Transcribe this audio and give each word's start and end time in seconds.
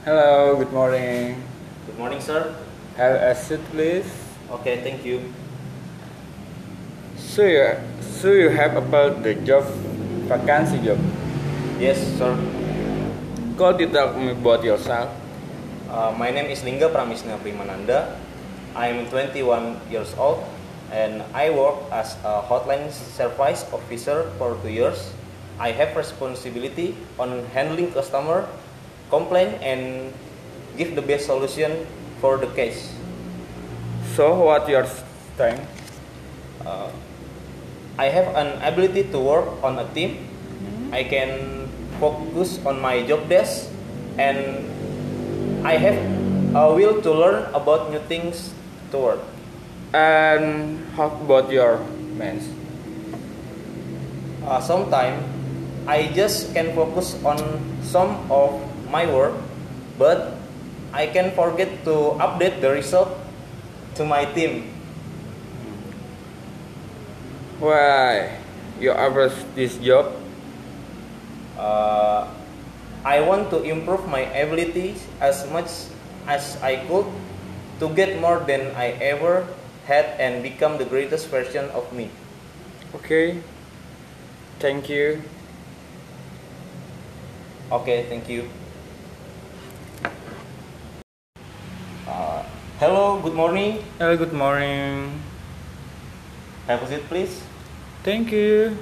Hello, 0.00 0.56
good 0.56 0.72
morning. 0.72 1.36
Good 1.84 1.98
morning, 2.00 2.24
sir. 2.24 2.56
Have 2.96 3.20
a 3.20 3.36
seat, 3.36 3.60
please. 3.68 4.08
Okay, 4.48 4.80
thank 4.80 5.04
you. 5.04 5.28
So 7.20 7.44
you, 7.44 7.76
so 8.00 8.32
you 8.32 8.48
have 8.48 8.80
about 8.80 9.20
the 9.20 9.36
job 9.44 9.68
vacancy 10.24 10.80
job. 10.80 10.96
Yes, 11.76 12.00
sir. 12.16 12.32
Could 13.60 13.76
you 13.84 13.92
tell 13.92 14.16
me 14.16 14.32
about 14.32 14.64
yourself? 14.64 15.12
Uh, 15.92 16.16
my 16.16 16.32
name 16.32 16.48
is 16.48 16.64
Lingga 16.64 16.88
Pramisna 16.88 17.36
Primananda. 17.36 18.16
I 18.72 18.88
am 18.96 19.04
21 19.12 19.84
years 19.92 20.16
old 20.16 20.40
and 20.88 21.20
I 21.36 21.52
work 21.52 21.76
as 21.92 22.16
a 22.24 22.40
hotline 22.40 22.88
service 22.88 23.68
officer 23.68 24.32
for 24.40 24.56
two 24.64 24.72
years. 24.72 25.12
I 25.60 25.76
have 25.76 25.92
responsibility 25.92 26.96
on 27.20 27.44
handling 27.52 27.92
customer 27.92 28.48
complaint 29.10 29.58
and 29.60 30.12
give 30.78 30.94
the 30.94 31.02
best 31.02 31.26
solution 31.26 31.86
for 32.20 32.38
the 32.38 32.46
case. 32.54 32.94
So 34.14 34.46
what 34.46 34.68
your 34.68 34.86
strength? 34.86 35.66
Uh, 36.64 36.90
I 37.98 38.06
have 38.08 38.32
an 38.34 38.56
ability 38.62 39.10
to 39.12 39.18
work 39.18 39.48
on 39.62 39.78
a 39.78 39.86
team. 39.92 40.24
I 40.92 41.04
can 41.04 41.68
focus 42.00 42.58
on 42.64 42.80
my 42.80 43.02
job 43.02 43.28
desk 43.28 43.68
and 44.16 44.64
I 45.66 45.76
have 45.76 45.98
a 46.54 46.72
will 46.72 47.02
to 47.02 47.10
learn 47.12 47.44
about 47.54 47.90
new 47.90 48.00
things 48.08 48.54
to 48.90 48.98
work. 48.98 49.22
And 49.92 50.86
how 50.96 51.10
about 51.10 51.50
your 51.50 51.82
mens? 52.16 52.48
Uh, 54.44 54.60
Sometimes 54.60 55.20
I 55.86 56.08
just 56.14 56.54
can 56.54 56.74
focus 56.74 57.18
on 57.24 57.38
some 57.82 58.16
of 58.30 58.69
my 58.90 59.06
work, 59.06 59.34
but 59.98 60.34
I 60.92 61.06
can 61.06 61.30
forget 61.32 61.70
to 61.86 62.18
update 62.18 62.60
the 62.60 62.70
result 62.70 63.14
to 63.94 64.04
my 64.04 64.26
team. 64.26 64.68
Why 67.62 68.36
you 68.80 68.90
average 68.90 69.36
this 69.54 69.76
job? 69.78 70.12
Uh, 71.56 72.26
I 73.04 73.20
want 73.20 73.50
to 73.50 73.62
improve 73.62 74.08
my 74.08 74.26
abilities 74.34 75.06
as 75.20 75.48
much 75.48 75.68
as 76.26 76.56
I 76.60 76.84
could 76.88 77.06
to 77.80 77.88
get 77.94 78.20
more 78.20 78.40
than 78.40 78.74
I 78.76 78.92
ever 79.00 79.46
had 79.86 80.16
and 80.20 80.42
become 80.42 80.76
the 80.76 80.84
greatest 80.84 81.28
version 81.28 81.68
of 81.70 81.88
me. 81.92 82.10
Okay. 82.94 83.40
Thank 84.60 84.88
you. 84.88 85.22
Okay, 87.72 88.04
thank 88.10 88.28
you. 88.28 88.44
Uh, 92.06 92.42
hello, 92.80 93.20
good 93.20 93.36
morning. 93.36 93.84
Hello, 94.00 94.16
good 94.16 94.32
morning. 94.32 95.20
Have 96.64 96.80
a 96.80 96.88
seat, 96.88 97.04
please. 97.12 97.44
Thank 98.00 98.32
you. 98.32 98.72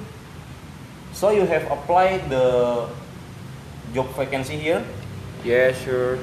So 1.11 1.35
you 1.35 1.43
have 1.43 1.67
applied 1.67 2.31
the 2.31 2.87
job 3.91 4.07
vacancy 4.15 4.55
here. 4.55 4.87
Yeah, 5.43 5.75
sure. 5.75 6.15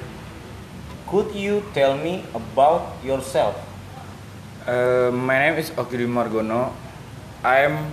Could 1.04 1.36
you 1.36 1.68
tell 1.76 2.00
me 2.00 2.24
about 2.32 2.96
yourself? 3.04 3.60
Uh, 4.64 5.12
my 5.12 5.36
name 5.36 5.60
is 5.60 5.68
Ogiri 5.76 6.08
Margono. 6.08 6.72
I'm 7.44 7.92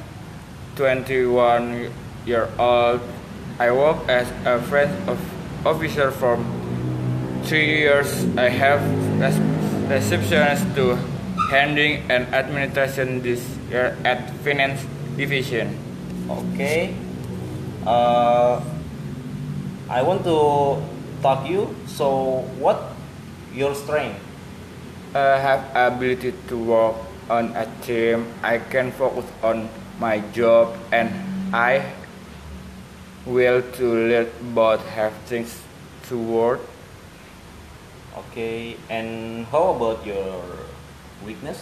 21 0.79 1.91
year 2.25 2.47
old. 2.55 3.03
I 3.59 3.67
work 3.75 3.99
as 4.07 4.31
a 4.47 4.63
friend 4.63 4.95
of 5.11 5.19
officer 5.67 6.09
from 6.09 6.47
three 7.43 7.83
years. 7.83 8.25
I 8.39 8.47
have 8.47 8.79
receptionist 9.89 10.63
to 10.75 10.95
handling 11.49 12.03
and 12.09 12.27
administration 12.33 13.21
this 13.21 13.41
year 13.69 13.97
at 14.03 14.29
finance 14.43 14.85
division. 15.17 15.77
Okay. 16.29 16.95
Uh, 17.85 18.61
I 19.89 20.01
want 20.01 20.23
to 20.23 20.81
talk 21.21 21.47
you. 21.47 21.75
So 21.85 22.41
what 22.57 22.95
your 23.53 23.75
strength? 23.75 24.19
I 25.13 25.37
have 25.37 25.61
ability 25.75 26.33
to 26.47 26.57
work 26.57 26.95
on 27.29 27.53
a 27.55 27.67
team. 27.81 28.25
I 28.41 28.57
can 28.57 28.91
focus 28.91 29.25
on 29.43 29.69
my 29.99 30.19
job 30.33 30.73
and 30.91 31.13
I 31.53 31.93
will 33.25 33.61
to 33.61 33.85
let 34.09 34.27
both 34.55 34.83
have 34.97 35.13
things 35.29 35.61
to 36.09 36.17
work. 36.17 36.59
Okay. 38.13 38.77
And 38.89 39.45
how 39.47 39.73
about 39.73 40.05
your 40.05 40.41
weakness? 41.25 41.57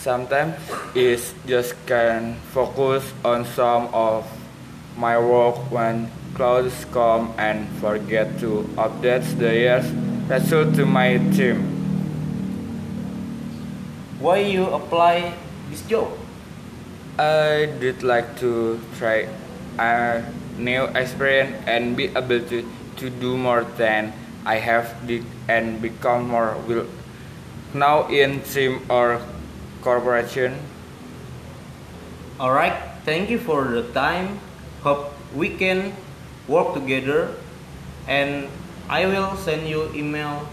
Sometimes 0.00 0.56
it's 0.94 1.32
just 1.46 1.76
can 1.86 2.36
focus 2.52 3.04
on 3.24 3.44
some 3.44 3.88
of 3.92 4.24
my 4.96 5.18
work 5.18 5.56
when 5.72 6.10
clouds 6.34 6.84
come 6.92 7.32
and 7.36 7.68
forget 7.80 8.38
to 8.40 8.68
update 8.76 9.24
the 9.38 9.52
year's 9.52 9.88
result 10.28 10.74
to 10.76 10.84
my 10.84 11.18
team. 11.32 11.60
Why 14.20 14.38
you 14.44 14.64
apply 14.72 15.36
this 15.68 15.82
job? 15.84 16.08
I 17.18 17.68
did 17.80 18.02
like 18.02 18.36
to 18.40 18.80
try 18.96 19.28
a 19.78 20.24
new 20.56 20.84
experience 20.96 21.52
and 21.66 21.96
be 21.96 22.08
able 22.16 22.40
to, 22.40 22.64
to 22.96 23.10
do 23.10 23.36
more 23.36 23.64
than 23.76 24.12
I 24.44 24.56
have 24.56 24.92
did 25.06 25.24
and 25.48 25.80
become 25.80 26.28
more 26.28 26.56
will 26.68 26.86
now 27.72 28.06
in 28.08 28.40
team 28.42 28.84
or 28.88 29.20
corporation. 29.82 30.56
All 32.38 32.52
right. 32.52 32.76
Thank 33.04 33.28
you 33.30 33.38
for 33.38 33.64
the 33.64 33.84
time. 33.92 34.40
Hope 34.82 35.12
we 35.34 35.50
can 35.50 35.92
work 36.48 36.74
together. 36.74 37.34
And 38.06 38.48
I 38.88 39.06
will 39.06 39.36
send 39.36 39.68
you 39.68 39.92
email 39.94 40.48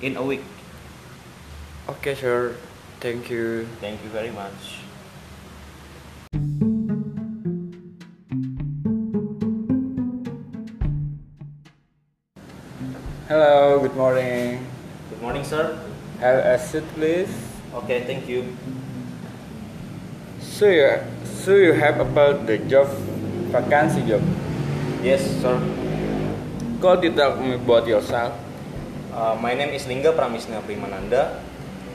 in 0.00 0.16
a 0.16 0.22
week. 0.22 0.44
Okay, 1.88 2.14
sure. 2.14 2.56
Thank 3.00 3.30
you. 3.30 3.66
Thank 3.80 4.02
you 4.04 4.10
very 4.10 4.30
much. 4.30 4.81
Hello, 13.32 13.80
good 13.80 13.96
morning. 13.96 14.60
Good 15.08 15.22
morning, 15.24 15.40
sir. 15.40 15.80
Have 16.20 16.44
a 16.44 16.60
seat, 16.60 16.84
please. 16.92 17.32
Okay, 17.80 18.04
thank 18.04 18.28
you. 18.28 18.44
So 20.36 20.68
you, 20.68 21.00
so 21.24 21.56
you 21.56 21.72
have 21.72 21.96
about 21.96 22.44
the 22.44 22.60
job 22.68 22.92
vacancy 23.48 24.04
job. 24.04 24.20
Yes, 25.00 25.24
sir. 25.40 25.56
Could 26.84 27.08
you 27.08 27.16
tell 27.16 27.40
me 27.40 27.56
about 27.56 27.88
yourself? 27.88 28.36
Uh, 29.16 29.32
my 29.40 29.56
name 29.56 29.72
is 29.72 29.88
Lingga 29.88 30.12
Pramisna 30.12 30.60
Primananda. 30.68 31.40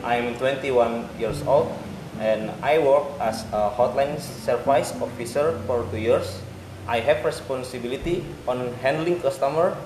I 0.02 0.18
am 0.18 0.34
21 0.42 1.22
years 1.22 1.46
old 1.46 1.70
and 2.18 2.50
I 2.66 2.82
work 2.82 3.14
as 3.22 3.46
a 3.54 3.70
hotline 3.78 4.18
service 4.18 4.90
officer 4.98 5.54
for 5.70 5.86
two 5.94 6.02
years. 6.02 6.42
I 6.90 6.98
have 6.98 7.22
responsibility 7.22 8.26
on 8.50 8.74
handling 8.82 9.22
customer 9.22 9.78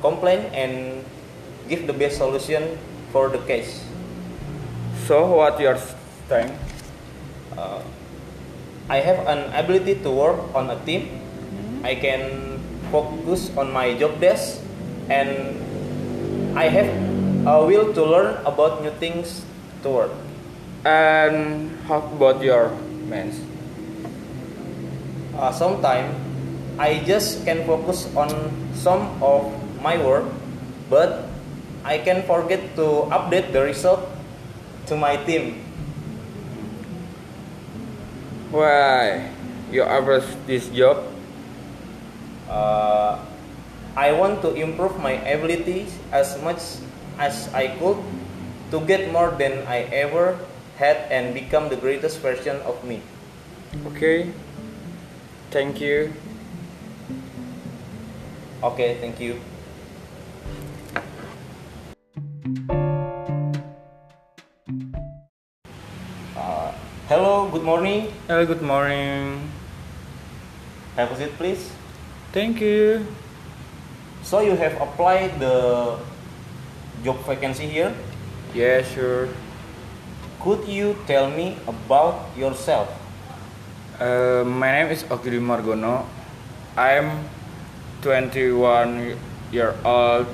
complaint 0.00 0.52
and 0.52 1.04
give 1.68 1.86
the 1.86 1.92
best 1.92 2.18
solution 2.18 2.78
for 3.12 3.28
the 3.28 3.38
case. 3.46 3.84
So 5.06 5.26
what 5.36 5.60
your 5.60 5.78
strength? 5.78 6.56
Uh, 7.56 7.82
I 8.88 8.98
have 8.98 9.26
an 9.26 9.52
ability 9.54 10.02
to 10.02 10.10
work 10.10 10.38
on 10.54 10.70
a 10.70 10.78
team. 10.84 11.22
I 11.84 11.94
can 11.94 12.58
focus 12.90 13.54
on 13.56 13.72
my 13.72 13.94
job 13.94 14.20
desk 14.20 14.60
and 15.08 15.54
I 16.58 16.66
have 16.68 16.90
a 17.46 17.64
will 17.64 17.94
to 17.94 18.02
learn 18.02 18.38
about 18.44 18.82
new 18.82 18.90
things 18.98 19.46
to 19.82 19.88
work. 19.88 20.12
And 20.84 21.70
how 21.86 22.02
about 22.14 22.42
your 22.42 22.70
mens? 23.06 23.38
Uh, 25.36 25.52
Sometimes 25.52 26.10
I 26.78 27.02
just 27.04 27.44
can 27.44 27.66
focus 27.66 28.08
on 28.16 28.30
some 28.74 29.22
of 29.22 29.59
my 29.82 29.98
work, 29.98 30.24
but 30.88 31.28
I 31.84 31.98
can 31.98 32.22
forget 32.22 32.76
to 32.76 33.08
update 33.08 33.52
the 33.52 33.64
result 33.64 34.04
to 34.86 34.96
my 34.96 35.16
team. 35.24 35.64
Why 38.50 39.30
you 39.70 39.82
average 39.82 40.26
this 40.46 40.68
job? 40.68 41.06
Uh, 42.50 43.18
I 43.96 44.12
want 44.12 44.42
to 44.42 44.54
improve 44.54 44.98
my 44.98 45.18
abilities 45.24 45.94
as 46.10 46.40
much 46.42 46.60
as 47.18 47.48
I 47.54 47.68
could 47.78 47.98
to 48.70 48.80
get 48.86 49.10
more 49.12 49.30
than 49.30 49.66
I 49.66 49.86
ever 49.90 50.38
had 50.76 50.96
and 51.10 51.34
become 51.34 51.68
the 51.68 51.76
greatest 51.76 52.18
version 52.20 52.56
of 52.62 52.82
me. 52.84 53.02
Okay. 53.86 54.32
Thank 55.50 55.80
you. 55.80 56.12
Okay, 58.62 58.98
thank 59.00 59.20
you. 59.20 59.40
Good 67.50 67.66
morning. 67.66 68.06
Hello, 68.30 68.46
good 68.46 68.62
morning. 68.62 69.50
Have 70.94 71.10
a 71.10 71.16
seat, 71.18 71.34
please. 71.34 71.58
Thank 72.30 72.62
you. 72.62 73.02
So 74.22 74.38
you 74.38 74.54
have 74.54 74.78
applied 74.78 75.42
the 75.42 75.98
job 77.02 77.18
vacancy 77.26 77.66
here. 77.66 77.90
Yeah, 78.54 78.86
sure. 78.86 79.26
Could 80.38 80.70
you 80.70 80.94
tell 81.10 81.26
me 81.26 81.58
about 81.66 82.30
yourself? 82.38 82.86
Uh, 83.98 84.46
my 84.46 84.70
name 84.70 84.94
is 84.94 85.02
Ogiri 85.10 85.42
Margono. 85.42 86.06
I'm 86.78 87.26
21 88.06 89.18
year 89.50 89.74
old. 89.82 90.30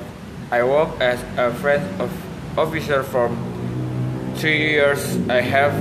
I 0.52 0.60
work 0.60 0.92
as 1.00 1.24
a 1.40 1.56
friend 1.56 1.88
of 1.96 2.12
officer 2.52 3.00
from 3.00 3.32
three 4.36 4.76
years. 4.76 5.16
I 5.32 5.40
have 5.40 5.72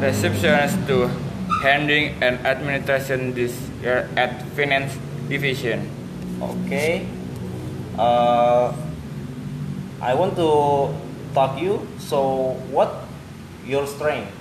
receptionist 0.00 0.76
to 0.86 1.08
handling 1.62 2.14
and 2.22 2.38
administration 2.46 3.32
this 3.34 3.54
year 3.82 4.08
at 4.16 4.42
finance 4.54 4.96
division. 5.28 5.88
Okay. 6.40 7.08
Uh, 7.98 8.72
I 10.00 10.14
want 10.14 10.36
to 10.36 10.92
talk 11.32 11.58
you. 11.60 11.86
So 11.98 12.52
what 12.70 13.04
your 13.64 13.86
strength? 13.86 14.32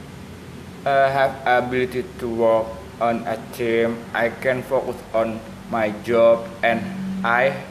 I 0.86 1.10
have 1.10 1.34
ability 1.48 2.06
to 2.20 2.28
work 2.28 2.68
on 3.02 3.26
a 3.26 3.40
team. 3.54 3.98
I 4.14 4.30
can 4.30 4.62
focus 4.62 4.96
on 5.14 5.40
my 5.72 5.90
job 6.04 6.46
and 6.62 6.84
I 7.26 7.64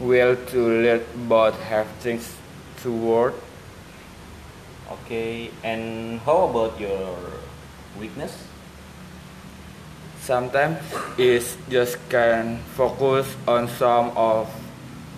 will 0.00 0.36
to 0.36 0.60
let 0.82 1.02
both 1.28 1.58
have 1.62 1.86
things 2.04 2.34
to 2.82 2.92
work. 2.92 3.34
Okay. 4.88 5.50
And 5.62 6.20
how 6.24 6.48
about 6.48 6.80
your 6.80 7.12
weakness? 8.00 8.32
Sometimes 10.20 10.80
it's 11.16 11.56
just 11.68 11.96
can 12.08 12.60
focus 12.76 13.28
on 13.46 13.68
some 13.68 14.12
of 14.16 14.48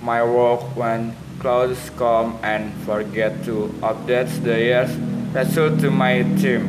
my 0.03 0.23
work 0.23 0.63
when 0.75 1.15
clouds 1.39 1.91
come 1.97 2.39
and 2.43 2.75
forget 2.83 3.45
to 3.45 3.71
update 3.83 4.31
the 4.43 4.59
year's 4.59 4.93
result 5.35 5.79
to 5.81 5.91
my 5.91 6.23
team. 6.39 6.67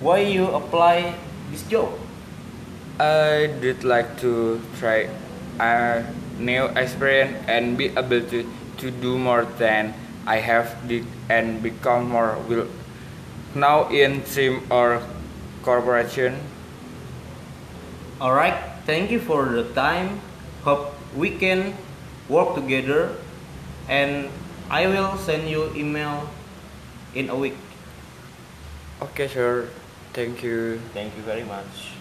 Why 0.00 0.26
you 0.26 0.46
apply 0.54 1.14
this 1.50 1.62
job? 1.66 1.90
I 2.98 3.50
did 3.60 3.84
like 3.84 4.18
to 4.22 4.60
try 4.78 5.10
a 5.58 6.02
new 6.38 6.66
experience 6.78 7.36
and 7.48 7.76
be 7.76 7.90
able 7.94 8.22
to, 8.22 8.46
to 8.78 8.90
do 8.90 9.18
more 9.18 9.44
than 9.58 9.94
I 10.26 10.42
have 10.42 10.74
did 10.88 11.06
and 11.30 11.62
become 11.62 12.10
more 12.10 12.36
will 12.50 12.66
now 13.54 13.88
in 13.88 14.22
team 14.22 14.66
or 14.70 15.02
corporation. 15.62 16.36
All 18.20 18.34
right. 18.34 18.54
Thank 18.86 19.10
you 19.10 19.18
for 19.18 19.46
the 19.46 19.64
time. 19.74 20.20
Hope 20.62 20.94
we 21.16 21.30
can 21.30 21.74
work 22.28 22.54
together. 22.54 23.14
And 23.88 24.28
I 24.70 24.86
will 24.86 25.16
send 25.16 25.48
you 25.48 25.72
email 25.74 26.28
in 27.14 27.30
a 27.30 27.36
week. 27.36 27.58
Okay, 29.02 29.28
sure. 29.28 29.68
Thank 30.12 30.42
you. 30.42 30.80
Thank 30.92 31.16
you 31.16 31.22
very 31.22 31.44
much. 31.44 31.95